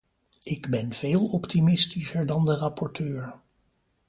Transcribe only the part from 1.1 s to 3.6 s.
optimistischer dan de rapporteur.